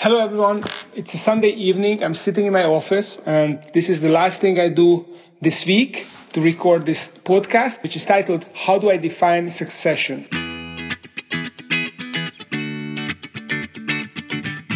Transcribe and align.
Hello 0.00 0.24
everyone. 0.24 0.62
It's 0.94 1.12
a 1.12 1.18
Sunday 1.18 1.48
evening. 1.48 2.04
I'm 2.04 2.14
sitting 2.14 2.46
in 2.46 2.52
my 2.52 2.62
office 2.62 3.20
and 3.26 3.58
this 3.74 3.88
is 3.88 4.00
the 4.00 4.08
last 4.08 4.40
thing 4.40 4.60
I 4.60 4.68
do 4.68 5.04
this 5.42 5.64
week 5.66 5.96
to 6.34 6.40
record 6.40 6.86
this 6.86 7.08
podcast, 7.26 7.82
which 7.82 7.96
is 7.96 8.04
titled 8.06 8.46
How 8.54 8.78
Do 8.78 8.90
I 8.92 8.96
Define 8.96 9.50
Succession? 9.50 10.28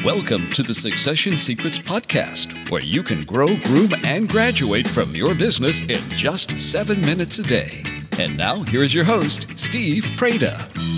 Welcome 0.04 0.50
to 0.54 0.64
the 0.64 0.74
Succession 0.74 1.36
Secrets 1.36 1.78
Podcast, 1.78 2.68
where 2.72 2.82
you 2.82 3.04
can 3.04 3.22
grow, 3.22 3.56
groom, 3.62 3.92
and 4.02 4.28
graduate 4.28 4.88
from 4.88 5.14
your 5.14 5.36
business 5.36 5.82
in 5.82 6.00
just 6.16 6.58
seven 6.58 7.00
minutes 7.02 7.38
a 7.38 7.44
day. 7.44 7.84
And 8.18 8.36
now, 8.36 8.56
here's 8.64 8.92
your 8.92 9.04
host, 9.04 9.46
Steve 9.56 10.02
Preda. 10.16 10.91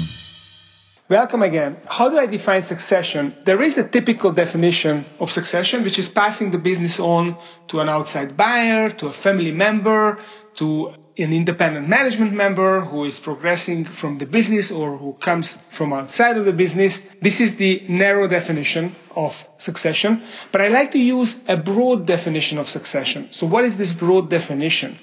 Welcome 1.14 1.42
again. 1.42 1.76
How 1.86 2.10
do 2.10 2.18
I 2.18 2.26
define 2.26 2.64
succession? 2.64 3.36
There 3.46 3.62
is 3.62 3.78
a 3.78 3.88
typical 3.88 4.32
definition 4.32 5.06
of 5.20 5.30
succession, 5.30 5.84
which 5.84 5.96
is 5.96 6.08
passing 6.08 6.50
the 6.50 6.58
business 6.58 6.98
on 6.98 7.38
to 7.68 7.78
an 7.78 7.88
outside 7.88 8.36
buyer, 8.36 8.90
to 8.98 9.06
a 9.06 9.12
family 9.12 9.52
member, 9.52 10.18
to 10.56 10.92
an 11.16 11.32
independent 11.32 11.88
management 11.88 12.32
member 12.32 12.80
who 12.80 13.04
is 13.04 13.20
progressing 13.20 13.84
from 13.84 14.18
the 14.18 14.26
business 14.26 14.72
or 14.72 14.98
who 14.98 15.12
comes 15.24 15.56
from 15.78 15.92
outside 15.92 16.36
of 16.36 16.46
the 16.46 16.52
business. 16.52 17.00
This 17.22 17.38
is 17.38 17.56
the 17.58 17.84
narrow 17.88 18.26
definition 18.26 18.96
of 19.14 19.30
succession, 19.58 20.20
but 20.50 20.62
I 20.62 20.66
like 20.66 20.90
to 20.92 20.98
use 20.98 21.36
a 21.46 21.56
broad 21.56 22.08
definition 22.08 22.58
of 22.58 22.66
succession. 22.66 23.28
So 23.30 23.46
what 23.46 23.64
is 23.64 23.78
this 23.78 23.92
broad 23.92 24.30
definition? 24.30 24.98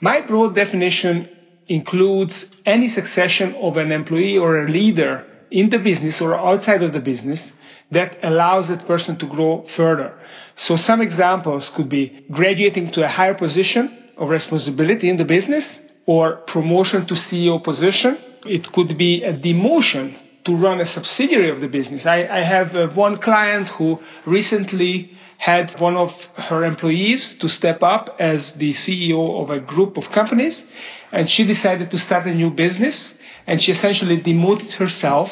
My 0.00 0.20
broad 0.20 0.54
definition 0.54 1.28
includes 1.66 2.46
any 2.64 2.88
succession 2.88 3.56
of 3.56 3.76
an 3.76 3.90
employee 3.90 4.38
or 4.38 4.62
a 4.62 4.68
leader 4.70 5.26
in 5.50 5.70
the 5.70 5.78
business 5.78 6.20
or 6.20 6.34
outside 6.34 6.82
of 6.82 6.92
the 6.92 7.00
business 7.00 7.52
that 7.90 8.18
allows 8.22 8.68
that 8.68 8.86
person 8.86 9.18
to 9.18 9.26
grow 9.26 9.64
further. 9.76 10.12
So 10.56 10.76
some 10.76 11.00
examples 11.00 11.70
could 11.74 11.88
be 11.88 12.24
graduating 12.30 12.92
to 12.92 13.04
a 13.04 13.08
higher 13.08 13.34
position 13.34 14.10
of 14.16 14.28
responsibility 14.28 15.08
in 15.08 15.16
the 15.16 15.24
business 15.24 15.78
or 16.06 16.36
promotion 16.46 17.06
to 17.06 17.14
CEO 17.14 17.62
position. 17.62 18.18
It 18.44 18.72
could 18.72 18.98
be 18.98 19.22
a 19.24 19.32
demotion 19.32 20.18
to 20.44 20.56
run 20.56 20.80
a 20.80 20.86
subsidiary 20.86 21.50
of 21.50 21.60
the 21.60 21.68
business. 21.68 22.06
I, 22.06 22.26
I 22.26 22.42
have 22.42 22.74
uh, 22.74 22.88
one 22.88 23.18
client 23.18 23.68
who 23.68 23.98
recently 24.26 25.12
had 25.38 25.78
one 25.78 25.96
of 25.96 26.10
her 26.34 26.64
employees 26.64 27.36
to 27.40 27.48
step 27.48 27.82
up 27.82 28.16
as 28.18 28.54
the 28.54 28.72
CEO 28.72 29.42
of 29.42 29.50
a 29.50 29.60
group 29.60 29.96
of 29.96 30.04
companies 30.12 30.66
and 31.12 31.30
she 31.30 31.46
decided 31.46 31.90
to 31.90 31.98
start 31.98 32.26
a 32.26 32.34
new 32.34 32.50
business 32.50 33.14
and 33.48 33.60
she 33.62 33.72
essentially 33.72 34.18
demoted 34.20 34.72
herself 34.74 35.30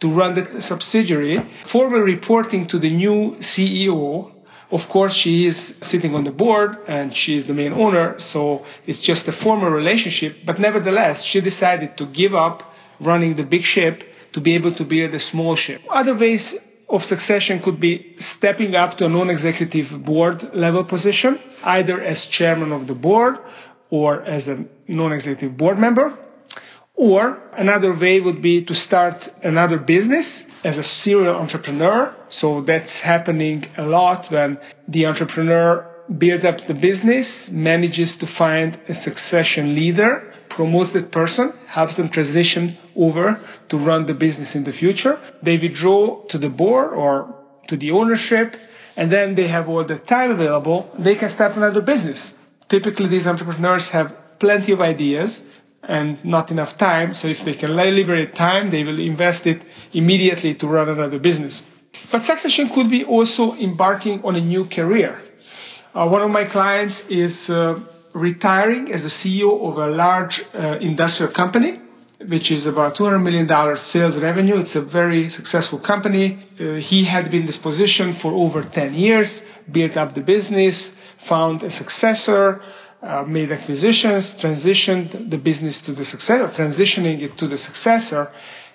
to 0.00 0.08
run 0.08 0.34
the 0.34 0.60
subsidiary. 0.60 1.38
formally 1.74 2.02
reporting 2.16 2.66
to 2.66 2.78
the 2.78 2.90
new 2.90 3.36
CEO, 3.38 4.32
of 4.76 4.88
course, 4.88 5.14
she 5.14 5.46
is 5.46 5.74
sitting 5.82 6.12
on 6.14 6.24
the 6.24 6.32
board 6.32 6.70
and 6.88 7.14
she 7.14 7.36
is 7.36 7.46
the 7.46 7.54
main 7.54 7.72
owner, 7.72 8.18
so 8.18 8.64
it's 8.86 8.98
just 9.10 9.28
a 9.28 9.32
formal 9.44 9.70
relationship. 9.70 10.32
But 10.44 10.58
nevertheless, 10.58 11.22
she 11.30 11.40
decided 11.40 11.96
to 11.98 12.06
give 12.06 12.34
up 12.34 12.56
running 13.00 13.36
the 13.36 13.44
big 13.44 13.62
ship 13.62 14.02
to 14.32 14.40
be 14.40 14.54
able 14.54 14.74
to 14.74 14.84
build 14.84 15.14
a 15.14 15.20
small 15.20 15.54
ship. 15.56 15.82
Other 15.88 16.16
ways 16.18 16.54
of 16.88 17.04
succession 17.04 17.60
could 17.62 17.78
be 17.78 18.16
stepping 18.18 18.74
up 18.74 18.96
to 18.98 19.06
a 19.06 19.08
non-executive 19.08 20.04
board 20.04 20.38
level 20.54 20.84
position, 20.84 21.38
either 21.62 22.02
as 22.02 22.26
chairman 22.26 22.72
of 22.72 22.86
the 22.86 22.94
board 22.94 23.34
or 23.90 24.22
as 24.22 24.48
a 24.48 24.64
non-executive 24.88 25.56
board 25.56 25.78
member. 25.78 26.18
Or 26.94 27.38
another 27.56 27.98
way 27.98 28.20
would 28.20 28.42
be 28.42 28.64
to 28.64 28.74
start 28.74 29.28
another 29.42 29.78
business 29.78 30.44
as 30.62 30.78
a 30.78 30.82
serial 30.82 31.36
entrepreneur. 31.36 32.14
So 32.28 32.62
that's 32.62 33.00
happening 33.00 33.64
a 33.76 33.86
lot 33.86 34.26
when 34.30 34.58
the 34.88 35.06
entrepreneur 35.06 35.88
builds 36.18 36.44
up 36.44 36.66
the 36.66 36.74
business, 36.74 37.48
manages 37.50 38.16
to 38.16 38.26
find 38.26 38.78
a 38.88 38.94
succession 38.94 39.74
leader, 39.74 40.32
promotes 40.50 40.92
that 40.92 41.10
person, 41.10 41.52
helps 41.66 41.96
them 41.96 42.10
transition 42.10 42.76
over 42.94 43.40
to 43.70 43.76
run 43.78 44.06
the 44.06 44.14
business 44.14 44.54
in 44.54 44.64
the 44.64 44.72
future. 44.72 45.18
They 45.42 45.56
withdraw 45.56 46.24
to 46.26 46.38
the 46.38 46.50
board 46.50 46.92
or 46.92 47.34
to 47.68 47.76
the 47.76 47.92
ownership, 47.92 48.54
and 48.96 49.10
then 49.10 49.34
they 49.34 49.48
have 49.48 49.68
all 49.68 49.84
the 49.86 49.98
time 49.98 50.30
available. 50.30 50.94
They 50.98 51.16
can 51.16 51.30
start 51.30 51.56
another 51.56 51.80
business. 51.80 52.34
Typically, 52.68 53.08
these 53.08 53.26
entrepreneurs 53.26 53.88
have 53.90 54.14
plenty 54.38 54.72
of 54.72 54.80
ideas 54.80 55.40
and 55.82 56.24
not 56.24 56.50
enough 56.50 56.78
time. 56.78 57.14
So 57.14 57.28
if 57.28 57.44
they 57.44 57.54
can 57.54 57.76
liberate 57.76 58.34
time, 58.34 58.70
they 58.70 58.84
will 58.84 59.00
invest 59.00 59.46
it 59.46 59.62
immediately 59.92 60.54
to 60.56 60.66
run 60.66 60.88
another 60.88 61.18
business. 61.18 61.62
But 62.10 62.22
succession 62.22 62.70
could 62.74 62.90
be 62.90 63.04
also 63.04 63.54
embarking 63.54 64.22
on 64.22 64.36
a 64.36 64.40
new 64.40 64.66
career. 64.66 65.20
Uh, 65.94 66.08
one 66.08 66.22
of 66.22 66.30
my 66.30 66.44
clients 66.48 67.02
is 67.08 67.50
uh, 67.50 67.78
retiring 68.14 68.92
as 68.92 69.02
the 69.02 69.08
CEO 69.08 69.60
of 69.68 69.76
a 69.76 69.88
large 69.88 70.40
uh, 70.54 70.78
industrial 70.80 71.32
company, 71.32 71.80
which 72.28 72.50
is 72.50 72.66
about 72.66 72.96
$200 72.96 73.22
million 73.22 73.76
sales 73.76 74.20
revenue. 74.20 74.56
It's 74.56 74.76
a 74.76 74.80
very 74.82 75.28
successful 75.28 75.80
company. 75.80 76.44
Uh, 76.58 76.74
he 76.76 77.04
had 77.04 77.30
been 77.30 77.40
in 77.40 77.46
this 77.46 77.58
position 77.58 78.14
for 78.14 78.32
over 78.32 78.62
10 78.62 78.94
years, 78.94 79.42
built 79.70 79.96
up 79.96 80.14
the 80.14 80.20
business, 80.20 80.92
found 81.28 81.62
a 81.62 81.70
successor, 81.70 82.60
uh, 83.02 83.24
made 83.24 83.50
acquisitions, 83.50 84.34
transitioned 84.40 85.30
the 85.30 85.38
business 85.38 85.80
to 85.82 85.92
the 85.92 86.04
successor, 86.04 86.48
transitioning 86.48 87.20
it 87.20 87.36
to 87.38 87.48
the 87.48 87.58
successor, 87.58 88.28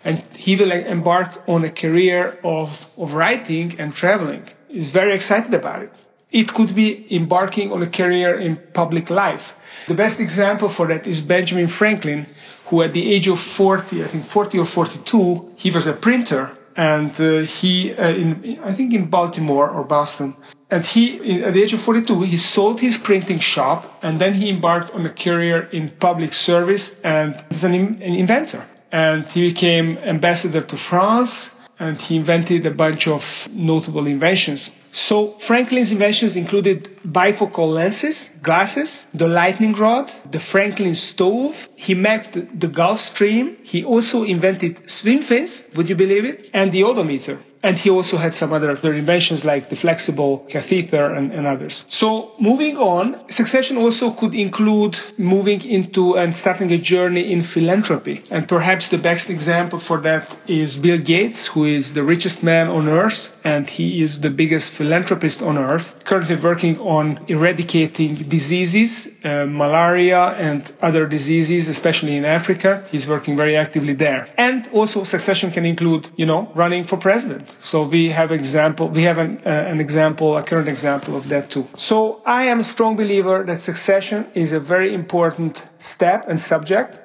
and 0.03 0.23
he 0.35 0.55
will 0.55 0.71
embark 0.71 1.39
on 1.47 1.63
a 1.63 1.71
career 1.71 2.37
of, 2.43 2.69
of 2.97 3.13
writing 3.13 3.79
and 3.79 3.93
traveling. 3.93 4.43
He's 4.67 4.91
very 4.91 5.15
excited 5.15 5.53
about 5.53 5.83
it. 5.83 5.91
It 6.29 6.49
could 6.49 6.75
be 6.75 7.07
embarking 7.15 7.71
on 7.71 7.81
a 7.81 7.89
career 7.89 8.37
in 8.37 8.59
public 8.73 9.09
life. 9.09 9.53
The 9.87 9.93
best 9.93 10.19
example 10.19 10.73
for 10.75 10.87
that 10.87 11.07
is 11.07 11.21
Benjamin 11.21 11.69
Franklin, 11.69 12.27
who 12.69 12.83
at 12.83 12.91
the 12.91 13.13
age 13.13 13.29
of 13.29 13.39
40, 13.39 14.03
I 14.03 14.11
think 14.11 14.25
40 14.25 14.59
or 14.59 14.65
42, 14.65 15.51
he 15.55 15.71
was 15.71 15.87
a 15.87 15.93
printer 15.93 16.56
and 16.77 17.19
uh, 17.19 17.39
he, 17.39 17.93
uh, 17.93 18.09
in, 18.09 18.59
I 18.63 18.75
think 18.75 18.93
in 18.93 19.09
Baltimore 19.09 19.67
or 19.69 19.83
Boston, 19.83 20.35
and 20.69 20.85
he, 20.85 21.41
at 21.43 21.53
the 21.53 21.63
age 21.63 21.73
of 21.73 21.81
42, 21.81 22.21
he 22.23 22.37
sold 22.37 22.79
his 22.79 22.97
printing 23.03 23.39
shop 23.39 23.99
and 24.03 24.21
then 24.21 24.33
he 24.33 24.49
embarked 24.49 24.91
on 24.91 25.05
a 25.05 25.13
career 25.13 25.63
in 25.71 25.89
public 25.99 26.33
service 26.33 26.91
and 27.03 27.41
he's 27.49 27.63
an, 27.63 27.73
an 27.73 28.01
inventor. 28.01 28.65
And 28.91 29.25
he 29.25 29.49
became 29.49 29.97
ambassador 29.97 30.61
to 30.61 30.77
France 30.77 31.49
and 31.79 32.01
he 32.01 32.15
invented 32.15 32.65
a 32.65 32.71
bunch 32.71 33.07
of 33.07 33.21
notable 33.51 34.07
inventions. 34.07 34.69
So 34.93 35.37
Franklin's 35.45 35.91
inventions 35.91 36.35
included 36.35 36.89
bifocal 37.05 37.71
lenses, 37.71 38.29
glasses, 38.41 39.05
the 39.13 39.27
lightning 39.27 39.73
rod, 39.73 40.11
the 40.31 40.39
Franklin 40.39 40.95
stove. 40.95 41.55
He 41.75 41.93
mapped 41.93 42.33
the 42.59 42.67
Gulf 42.67 42.99
Stream. 42.99 43.57
He 43.63 43.83
also 43.83 44.23
invented 44.23 44.89
swim 44.89 45.23
fins, 45.23 45.61
would 45.75 45.89
you 45.89 45.95
believe 45.95 46.25
it? 46.25 46.49
And 46.53 46.71
the 46.71 46.83
odometer. 46.83 47.39
And 47.67 47.77
he 47.77 47.89
also 47.89 48.15
had 48.15 48.33
some 48.33 48.53
other, 48.53 48.71
other 48.77 48.93
inventions 48.93 49.43
like 49.43 49.69
the 49.69 49.75
flexible 49.75 50.45
catheter 50.49 51.13
and, 51.13 51.33
and, 51.33 51.45
others. 51.45 51.83
So 51.89 52.31
moving 52.39 52.77
on, 52.77 53.29
succession 53.29 53.75
also 53.75 54.13
could 54.19 54.33
include 54.33 54.95
moving 55.17 55.59
into 55.77 56.15
and 56.15 56.35
starting 56.37 56.71
a 56.71 56.77
journey 56.77 57.29
in 57.33 57.43
philanthropy. 57.43 58.23
And 58.31 58.47
perhaps 58.47 58.87
the 58.89 58.97
best 58.97 59.29
example 59.29 59.81
for 59.81 59.99
that 60.01 60.25
is 60.47 60.77
Bill 60.77 61.01
Gates, 61.13 61.49
who 61.53 61.65
is 61.65 61.93
the 61.93 62.03
richest 62.03 62.41
man 62.41 62.69
on 62.69 62.87
earth 62.87 63.31
and 63.43 63.69
he 63.69 64.01
is 64.01 64.21
the 64.21 64.29
biggest 64.29 64.71
philanthropist 64.77 65.41
on 65.41 65.57
earth, 65.57 65.87
currently 66.05 66.37
working 66.41 66.77
on 66.79 67.25
eradicating 67.27 68.29
diseases, 68.29 69.09
uh, 69.25 69.45
malaria 69.45 70.23
and 70.47 70.71
other 70.81 71.05
diseases, 71.05 71.67
especially 71.67 72.15
in 72.15 72.23
Africa. 72.23 72.87
He's 72.91 73.07
working 73.07 73.35
very 73.35 73.57
actively 73.57 73.93
there. 73.93 74.27
And 74.37 74.69
also 74.69 75.03
succession 75.03 75.51
can 75.51 75.65
include, 75.65 76.07
you 76.15 76.25
know, 76.25 76.49
running 76.55 76.87
for 76.87 76.97
president. 76.97 77.56
So 77.59 77.87
we 77.87 78.09
have 78.11 78.31
example, 78.31 78.89
we 78.89 79.03
have 79.03 79.17
an, 79.17 79.41
uh, 79.45 79.49
an 79.49 79.79
example, 79.79 80.37
a 80.37 80.43
current 80.43 80.69
example 80.69 81.17
of 81.17 81.29
that 81.29 81.51
too. 81.51 81.65
So 81.77 82.21
I 82.25 82.45
am 82.45 82.59
a 82.59 82.63
strong 82.63 82.95
believer 82.95 83.43
that 83.45 83.61
succession 83.61 84.27
is 84.35 84.51
a 84.53 84.59
very 84.59 84.93
important 84.93 85.63
step 85.79 86.25
and 86.29 86.41
subject. 86.41 86.99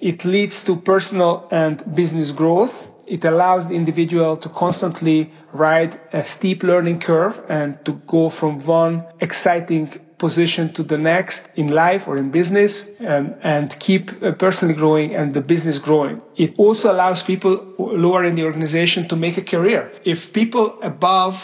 It 0.00 0.24
leads 0.24 0.62
to 0.64 0.76
personal 0.76 1.48
and 1.50 1.82
business 1.94 2.32
growth. 2.32 2.74
It 3.06 3.24
allows 3.24 3.68
the 3.68 3.74
individual 3.74 4.36
to 4.38 4.48
constantly 4.48 5.32
ride 5.52 6.00
a 6.12 6.24
steep 6.24 6.62
learning 6.62 7.00
curve 7.00 7.34
and 7.48 7.78
to 7.84 7.92
go 8.06 8.30
from 8.30 8.66
one 8.66 9.04
exciting 9.20 9.92
position 10.26 10.72
to 10.76 10.82
the 10.92 11.00
next 11.12 11.40
in 11.62 11.68
life 11.84 12.02
or 12.08 12.14
in 12.22 12.26
business 12.40 12.72
and, 13.14 13.24
and 13.54 13.66
keep 13.86 14.04
uh, 14.10 14.32
personally 14.44 14.76
growing 14.82 15.08
and 15.18 15.26
the 15.38 15.44
business 15.54 15.76
growing. 15.88 16.16
It 16.44 16.50
also 16.64 16.86
allows 16.94 17.18
people 17.32 17.52
lower 17.78 18.22
in 18.30 18.34
the 18.38 18.44
organization 18.50 19.00
to 19.10 19.16
make 19.24 19.36
a 19.44 19.46
career. 19.54 19.80
If 20.14 20.18
people 20.40 20.66
above 20.92 21.34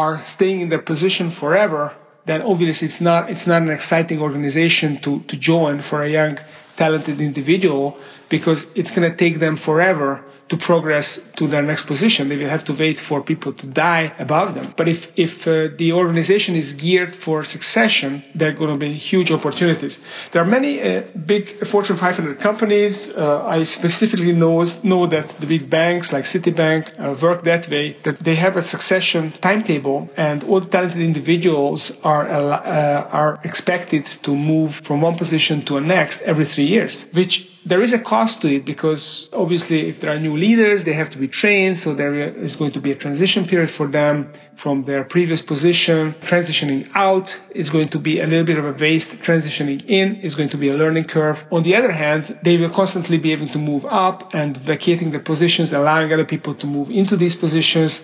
are 0.00 0.14
staying 0.36 0.58
in 0.64 0.68
their 0.72 0.84
position 0.92 1.26
forever, 1.42 1.82
then 2.28 2.40
obviously 2.42 2.88
it's 2.90 3.02
not, 3.10 3.30
it's 3.32 3.46
not 3.52 3.60
an 3.62 3.70
exciting 3.70 4.18
organization 4.28 4.88
to, 5.04 5.10
to 5.30 5.34
join 5.52 5.76
for 5.88 5.98
a 6.02 6.10
young, 6.18 6.34
talented 6.76 7.18
individual 7.20 7.86
because 8.34 8.60
it's 8.78 8.92
going 8.94 9.10
to 9.10 9.16
take 9.24 9.36
them 9.40 9.56
forever 9.56 10.10
to 10.48 10.56
progress 10.56 11.18
to 11.36 11.46
their 11.46 11.62
next 11.62 11.86
position. 11.86 12.28
They 12.28 12.36
will 12.36 12.48
have 12.48 12.64
to 12.66 12.74
wait 12.78 12.98
for 12.98 13.22
people 13.22 13.52
to 13.54 13.66
die 13.66 14.12
above 14.18 14.54
them. 14.54 14.74
But 14.76 14.88
if, 14.88 15.06
if 15.16 15.46
uh, 15.46 15.76
the 15.76 15.92
organization 15.92 16.54
is 16.56 16.72
geared 16.72 17.14
for 17.16 17.44
succession, 17.44 18.24
there 18.34 18.48
are 18.48 18.54
going 18.54 18.72
to 18.72 18.78
be 18.78 18.94
huge 18.94 19.30
opportunities. 19.30 19.98
There 20.32 20.42
are 20.42 20.46
many 20.46 20.80
uh, 20.80 21.02
big 21.26 21.44
Fortune 21.70 21.96
500 21.96 22.40
companies. 22.40 23.10
Uh, 23.10 23.44
I 23.44 23.64
specifically 23.64 24.32
know, 24.32 24.64
know 24.82 25.06
that 25.06 25.34
the 25.40 25.46
big 25.46 25.68
banks 25.68 26.12
like 26.12 26.24
Citibank 26.24 26.98
uh, 26.98 27.18
work 27.22 27.44
that 27.44 27.68
way, 27.70 27.96
that 28.04 28.22
they 28.24 28.36
have 28.36 28.56
a 28.56 28.62
succession 28.62 29.32
timetable 29.42 30.08
and 30.16 30.44
all 30.44 30.60
the 30.60 30.68
talented 30.68 31.02
individuals 31.02 31.92
are, 32.02 32.26
uh, 32.28 33.08
are 33.10 33.40
expected 33.44 34.06
to 34.22 34.30
move 34.30 34.72
from 34.86 35.02
one 35.02 35.18
position 35.18 35.64
to 35.66 35.76
a 35.76 35.80
next 35.80 36.22
every 36.22 36.44
three 36.44 36.64
years, 36.66 37.04
which 37.14 37.48
there 37.66 37.82
is 37.82 37.92
a 37.92 37.98
cost 37.98 38.40
to 38.42 38.48
it 38.48 38.64
because 38.64 39.28
obviously 39.32 39.88
if 39.88 40.00
there 40.00 40.14
are 40.14 40.18
new 40.18 40.36
leaders, 40.36 40.84
they 40.84 40.92
have 40.92 41.10
to 41.10 41.18
be 41.18 41.28
trained. 41.28 41.78
So 41.78 41.94
there 41.94 42.14
is 42.16 42.56
going 42.56 42.72
to 42.72 42.80
be 42.80 42.92
a 42.92 42.96
transition 42.96 43.46
period 43.46 43.70
for 43.70 43.88
them 43.88 44.32
from 44.62 44.84
their 44.84 45.04
previous 45.04 45.42
position. 45.42 46.14
Transitioning 46.22 46.88
out 46.94 47.28
is 47.54 47.70
going 47.70 47.88
to 47.90 47.98
be 47.98 48.20
a 48.20 48.26
little 48.26 48.46
bit 48.46 48.58
of 48.58 48.64
a 48.64 48.76
waste. 48.78 49.10
Transitioning 49.22 49.84
in 49.86 50.16
is 50.16 50.34
going 50.34 50.50
to 50.50 50.56
be 50.56 50.68
a 50.68 50.74
learning 50.74 51.04
curve. 51.04 51.38
On 51.50 51.62
the 51.62 51.74
other 51.74 51.92
hand, 51.92 52.38
they 52.44 52.56
will 52.56 52.70
constantly 52.70 53.18
be 53.18 53.32
able 53.32 53.48
to 53.48 53.58
move 53.58 53.84
up 53.84 54.34
and 54.34 54.56
vacating 54.56 55.10
the 55.10 55.20
positions, 55.20 55.72
allowing 55.72 56.12
other 56.12 56.26
people 56.26 56.54
to 56.54 56.66
move 56.66 56.90
into 56.90 57.16
these 57.16 57.34
positions. 57.34 58.00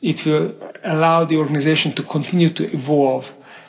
It 0.00 0.24
will 0.26 0.54
allow 0.82 1.24
the 1.24 1.36
organization 1.36 1.94
to 1.96 2.02
continue 2.02 2.52
to 2.54 2.64
evolve 2.76 3.24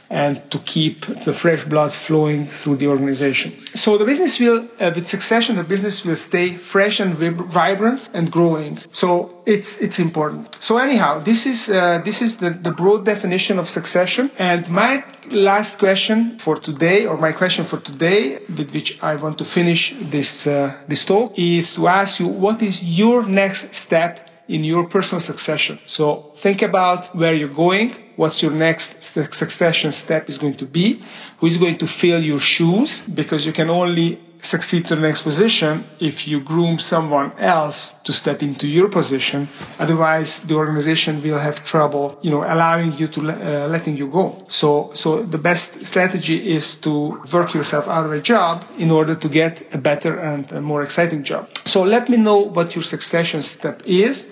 and 0.10 0.42
to 0.52 0.60
keep 0.60 1.02
the 1.26 1.34
fresh 1.42 1.64
blood 1.66 1.92
flowing 2.08 2.50
through 2.64 2.78
the 2.78 2.88
organization. 2.88 3.66
So 3.76 3.98
the 3.98 4.06
business 4.06 4.40
will, 4.40 4.68
uh, 4.80 4.92
with 4.96 5.08
succession, 5.08 5.56
the 5.56 5.64
business 5.64 6.04
will 6.06 6.16
stay 6.16 6.58
fresh 6.58 7.00
and 7.00 7.16
vib- 7.18 7.52
vibrant 7.52 8.10
and 8.14 8.32
growing. 8.32 8.80
So 8.92 9.42
it's 9.46 9.78
it's 9.78 10.00
important. 10.00 10.56
So 10.62 10.78
anyhow, 10.78 11.24
this 11.24 11.46
is 11.46 11.70
uh, 11.70 12.02
this 12.06 12.22
is 12.22 12.38
the, 12.38 12.52
the 12.52 12.72
broad 12.72 13.06
definition 13.06 13.60
of 13.60 13.68
succession. 13.68 14.32
And 14.38 14.70
my 14.70 15.04
last 15.32 15.80
question 15.80 16.40
for 16.44 16.60
today, 16.60 17.06
or 17.06 17.18
my 17.18 17.32
question 17.32 17.66
for 17.66 17.80
today, 17.80 18.40
with 18.58 18.72
which 18.72 18.98
I 19.02 19.16
want 19.16 19.38
to 19.40 19.46
finish 19.46 19.94
this 20.12 20.48
uh, 20.48 20.84
this 20.88 21.06
talk, 21.06 21.34
is 21.38 21.76
to 21.76 21.88
ask 21.88 22.20
you 22.20 22.28
what 22.28 22.62
is 22.62 22.82
your 22.82 23.26
next 23.26 23.74
step 23.76 24.20
in 24.48 24.64
your 24.64 24.88
personal 24.88 25.22
succession. 25.22 25.80
So 25.88 26.32
think 26.42 26.62
about 26.62 27.16
where 27.16 27.34
you're 27.34 27.54
going, 27.54 27.96
what's 28.16 28.42
your 28.42 28.52
next 28.52 29.04
succession 29.34 29.92
step 29.92 30.30
is 30.30 30.38
going 30.38 30.58
to 30.58 30.66
be, 30.66 31.02
who 31.40 31.48
is 31.48 31.58
going 31.58 31.78
to 31.80 31.88
fill 31.88 32.22
your 32.22 32.40
shoes, 32.40 33.04
because 33.14 33.46
you 33.46 33.54
can 33.54 33.70
only 33.70 34.20
succeed 34.42 34.86
to 34.86 34.96
the 34.96 35.02
next 35.02 35.22
position 35.22 35.84
if 36.00 36.28
you 36.28 36.44
groom 36.44 36.78
someone 36.78 37.32
else 37.40 37.96
to 38.04 38.14
step 38.14 38.42
into 38.42 38.68
your 38.68 38.90
position. 38.90 39.50
Otherwise, 39.80 40.42
the 40.48 40.54
organization 40.54 41.22
will 41.24 41.40
have 41.40 41.56
trouble, 41.66 42.20
you 42.22 42.30
know, 42.30 42.44
allowing 42.44 42.94
you 42.94 43.08
to 43.08 43.22
uh, 43.22 43.68
letting 43.68 43.98
you 43.98 44.08
go. 44.10 44.38
So, 44.48 44.92
so 44.94 45.24
the 45.24 45.38
best 45.38 45.84
strategy 45.84 46.56
is 46.56 46.78
to 46.84 47.20
work 47.34 47.54
yourself 47.54 47.86
out 47.88 48.06
of 48.06 48.12
a 48.12 48.22
job 48.22 48.66
in 48.78 48.92
order 48.92 49.16
to 49.16 49.30
get 49.30 49.64
a 49.74 49.78
better 49.78 50.20
and 50.20 50.52
a 50.52 50.62
more 50.62 50.84
exciting 50.84 51.24
job. 51.24 51.50
So 51.66 51.82
let 51.82 52.10
me 52.10 52.18
know 52.18 52.38
what 52.38 52.76
your 52.76 52.84
succession 52.84 53.42
step 53.42 53.82
is. 53.86 54.28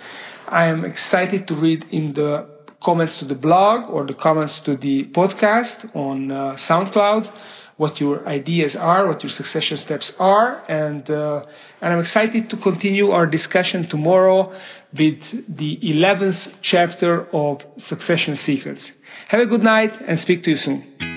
I 0.47 0.67
am 0.67 0.85
excited 0.85 1.47
to 1.47 1.55
read 1.55 1.85
in 1.91 2.13
the 2.13 2.52
comments 2.83 3.19
to 3.19 3.25
the 3.25 3.35
blog 3.35 3.89
or 3.89 4.05
the 4.05 4.13
comments 4.13 4.59
to 4.65 4.75
the 4.77 5.05
podcast 5.05 5.95
on 5.95 6.31
uh, 6.31 6.55
SoundCloud 6.55 7.31
what 7.77 7.99
your 7.99 8.27
ideas 8.27 8.75
are, 8.75 9.07
what 9.07 9.23
your 9.23 9.29
succession 9.31 9.77
steps 9.77 10.13
are, 10.19 10.63
and 10.67 11.09
uh, 11.09 11.45
and 11.81 11.93
I'm 11.93 11.99
excited 11.99 12.49
to 12.51 12.57
continue 12.57 13.09
our 13.09 13.25
discussion 13.25 13.89
tomorrow 13.89 14.53
with 14.97 15.21
the 15.49 15.79
11th 15.83 16.53
chapter 16.61 17.25
of 17.33 17.61
Succession 17.77 18.35
Secrets. 18.35 18.91
Have 19.27 19.41
a 19.41 19.47
good 19.47 19.63
night 19.63 19.91
and 20.07 20.19
speak 20.19 20.43
to 20.43 20.51
you 20.51 20.57
soon. 20.57 21.12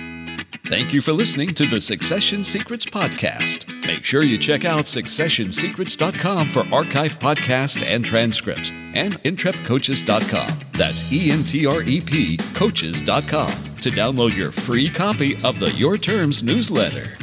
Thank 0.69 0.93
you 0.93 1.01
for 1.01 1.13
listening 1.13 1.55
to 1.55 1.65
the 1.65 1.81
Succession 1.81 2.43
Secrets 2.43 2.85
podcast. 2.85 3.69
Make 3.87 4.05
sure 4.05 4.23
you 4.23 4.37
check 4.37 4.65
out 4.65 4.85
successionsecrets.com 4.85 6.49
for 6.49 6.67
archive 6.75 7.21
podcasts 7.21 7.81
and 7.87 8.05
transcripts 8.05 8.73
and 8.95 9.15
entrepcoaches.com. 9.23 10.61
That's 10.73 11.13
E 11.13 11.31
N 11.31 11.45
T 11.45 11.67
R 11.67 11.83
E 11.83 12.01
P 12.01 12.37
coaches.com 12.55 13.49
to 13.81 13.91
download 13.91 14.37
your 14.37 14.51
free 14.51 14.91
copy 14.91 15.37
of 15.45 15.61
the 15.61 15.71
Your 15.71 15.97
Terms 15.97 16.43
newsletter. 16.43 17.17